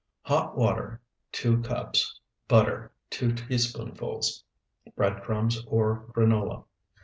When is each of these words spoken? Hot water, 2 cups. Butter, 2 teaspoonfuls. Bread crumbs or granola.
Hot 0.23 0.57
water, 0.57 0.99
2 1.33 1.61
cups. 1.61 2.19
Butter, 2.47 2.91
2 3.11 3.33
teaspoonfuls. 3.33 4.43
Bread 4.95 5.21
crumbs 5.21 5.63
or 5.67 6.07
granola. 6.13 6.63